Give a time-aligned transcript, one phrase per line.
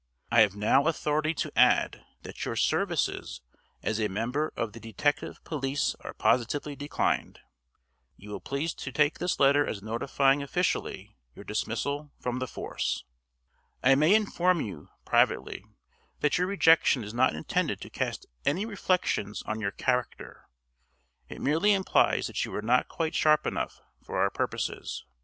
[0.31, 3.41] I have now authority to add that your services
[3.83, 7.39] as a member of the Detective police are positively declined.
[8.17, 13.03] You will please to take this letter as notifying officially your dismissal from the force.
[13.83, 15.63] I may inform you, privately,
[16.21, 20.47] that your rejection is not intended to cast any reflections on your character.
[21.29, 25.05] It merely implies that you are not quite sharp enough for our purposes.